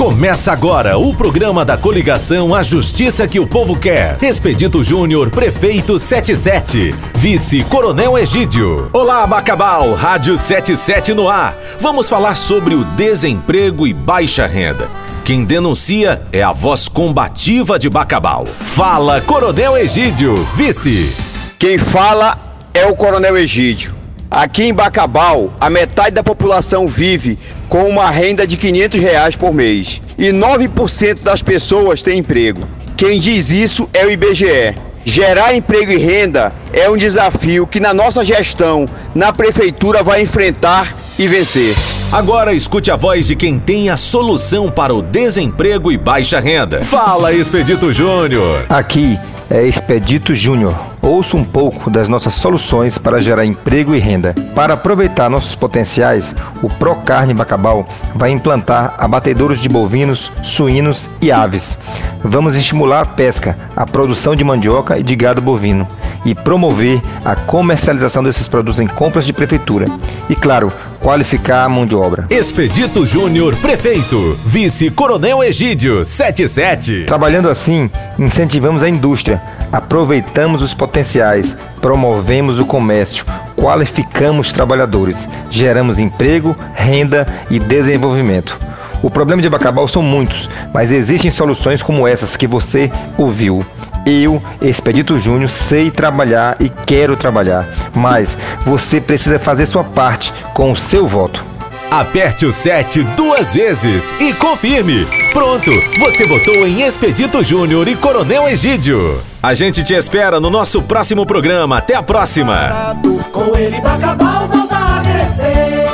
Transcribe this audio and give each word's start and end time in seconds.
Começa 0.00 0.50
agora 0.50 0.96
o 0.96 1.14
programa 1.14 1.62
da 1.62 1.76
coligação 1.76 2.54
A 2.54 2.62
Justiça 2.62 3.28
que 3.28 3.38
o 3.38 3.46
Povo 3.46 3.78
Quer. 3.78 4.16
Expedito 4.22 4.82
Júnior, 4.82 5.28
prefeito 5.28 5.98
77. 5.98 6.94
Vice 7.16 7.62
Coronel 7.64 8.16
Egídio. 8.16 8.88
Olá, 8.94 9.26
Bacabal, 9.26 9.92
Rádio 9.92 10.38
77 10.38 11.12
no 11.12 11.28
ar. 11.28 11.54
Vamos 11.78 12.08
falar 12.08 12.34
sobre 12.34 12.74
o 12.74 12.82
desemprego 12.82 13.86
e 13.86 13.92
baixa 13.92 14.46
renda. 14.46 14.88
Quem 15.22 15.44
denuncia 15.44 16.22
é 16.32 16.42
a 16.42 16.50
voz 16.50 16.88
combativa 16.88 17.78
de 17.78 17.90
Bacabal. 17.90 18.46
Fala, 18.46 19.20
Coronel 19.20 19.76
Egídio, 19.76 20.34
vice. 20.56 21.52
Quem 21.58 21.76
fala 21.76 22.38
é 22.72 22.86
o 22.86 22.96
Coronel 22.96 23.36
Egídio. 23.36 23.99
Aqui 24.30 24.62
em 24.62 24.72
Bacabal, 24.72 25.52
a 25.60 25.68
metade 25.68 26.12
da 26.12 26.22
população 26.22 26.86
vive 26.86 27.36
com 27.68 27.88
uma 27.88 28.08
renda 28.10 28.46
de 28.46 28.56
500 28.56 29.00
reais 29.00 29.34
por 29.34 29.52
mês 29.52 30.00
e 30.16 30.28
9% 30.28 31.22
das 31.22 31.42
pessoas 31.42 32.00
têm 32.00 32.20
emprego. 32.20 32.62
Quem 32.96 33.18
diz 33.18 33.50
isso 33.50 33.88
é 33.92 34.06
o 34.06 34.10
IBGE. 34.10 34.76
Gerar 35.04 35.56
emprego 35.56 35.90
e 35.90 35.96
renda 35.96 36.52
é 36.72 36.88
um 36.88 36.96
desafio 36.96 37.66
que 37.66 37.80
na 37.80 37.92
nossa 37.92 38.22
gestão, 38.22 38.86
na 39.14 39.32
prefeitura, 39.32 40.00
vai 40.02 40.22
enfrentar 40.22 40.94
e 41.18 41.26
vencer. 41.26 41.74
Agora 42.12 42.52
escute 42.52 42.90
a 42.90 42.96
voz 42.96 43.26
de 43.26 43.34
quem 43.34 43.58
tem 43.58 43.90
a 43.90 43.96
solução 43.96 44.70
para 44.70 44.94
o 44.94 45.02
desemprego 45.02 45.90
e 45.90 45.98
baixa 45.98 46.38
renda. 46.38 46.84
Fala, 46.84 47.32
Expedito 47.32 47.92
Júnior. 47.92 48.64
Aqui 48.68 49.18
é 49.50 49.66
Expedito 49.66 50.34
Júnior. 50.34 50.89
Ouça 51.02 51.36
um 51.36 51.44
pouco 51.44 51.90
das 51.90 52.08
nossas 52.08 52.34
soluções 52.34 52.98
para 52.98 53.20
gerar 53.20 53.44
emprego 53.44 53.94
e 53.94 53.98
renda. 53.98 54.34
Para 54.54 54.74
aproveitar 54.74 55.30
nossos 55.30 55.54
potenciais, 55.54 56.34
o 56.62 56.68
Procarne 56.68 57.32
Bacabal 57.32 57.86
vai 58.14 58.30
implantar 58.30 58.94
abatedouros 58.98 59.60
de 59.60 59.68
bovinos, 59.68 60.30
suínos 60.42 61.08
e 61.22 61.32
aves. 61.32 61.78
Vamos 62.22 62.54
estimular 62.54 63.00
a 63.00 63.06
pesca, 63.06 63.56
a 63.74 63.86
produção 63.86 64.34
de 64.34 64.44
mandioca 64.44 64.98
e 64.98 65.02
de 65.02 65.16
gado 65.16 65.40
bovino 65.40 65.86
e 66.24 66.34
promover 66.34 67.00
a 67.24 67.34
comercialização 67.34 68.22
desses 68.22 68.46
produtos 68.46 68.78
em 68.78 68.86
compras 68.86 69.24
de 69.24 69.32
prefeitura. 69.32 69.86
E 70.28 70.34
claro, 70.34 70.70
qualificar 71.00 71.64
a 71.64 71.68
mão 71.68 71.84
de 71.84 71.94
obra. 71.94 72.26
Expedito 72.30 73.04
Júnior, 73.04 73.56
prefeito. 73.56 74.38
Vice-Coronel 74.44 75.42
Egídio, 75.42 76.04
77. 76.04 77.04
Trabalhando 77.04 77.48
assim, 77.48 77.90
incentivamos 78.18 78.82
a 78.82 78.88
indústria, 78.88 79.42
aproveitamos 79.72 80.62
os 80.62 80.74
potenciais, 80.74 81.56
promovemos 81.80 82.58
o 82.58 82.66
comércio, 82.66 83.24
qualificamos 83.56 84.52
trabalhadores, 84.52 85.28
geramos 85.50 85.98
emprego, 85.98 86.56
renda 86.74 87.26
e 87.50 87.58
desenvolvimento. 87.58 88.58
O 89.02 89.08
problema 89.08 89.40
de 89.40 89.48
Bacabal 89.48 89.88
são 89.88 90.02
muitos, 90.02 90.48
mas 90.74 90.92
existem 90.92 91.30
soluções 91.30 91.82
como 91.82 92.06
essas 92.06 92.36
que 92.36 92.46
você 92.46 92.92
ouviu. 93.16 93.64
Eu, 94.06 94.42
Expedito 94.60 95.18
Júnior, 95.18 95.50
sei 95.50 95.90
trabalhar 95.90 96.56
e 96.60 96.68
quero 96.68 97.16
trabalhar, 97.16 97.66
mas 97.94 98.36
você 98.64 99.00
precisa 99.00 99.38
fazer 99.38 99.66
sua 99.66 99.84
parte 99.84 100.32
com 100.54 100.72
o 100.72 100.76
seu 100.76 101.06
voto. 101.06 101.44
Aperte 101.90 102.46
o 102.46 102.52
7 102.52 103.02
duas 103.16 103.52
vezes 103.52 104.14
e 104.20 104.32
confirme. 104.32 105.06
Pronto, 105.32 105.72
você 105.98 106.24
votou 106.24 106.66
em 106.66 106.82
Expedito 106.82 107.42
Júnior 107.42 107.88
e 107.88 107.96
Coronel 107.96 108.48
Egídio. 108.48 109.20
A 109.42 109.54
gente 109.54 109.82
te 109.82 109.94
espera 109.94 110.38
no 110.38 110.50
nosso 110.50 110.82
próximo 110.82 111.26
programa. 111.26 111.78
Até 111.78 111.96
a 111.96 112.02
próxima. 112.02 112.96
Com 113.32 113.56
ele 113.56 113.80
Bacabal 113.80 114.46
volta 114.46 114.76
a 114.76 115.00
crescer. 115.00 115.86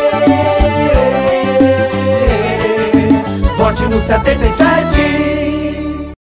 Vote 3.57 3.83
no 3.84 3.99
77. 3.99 5.36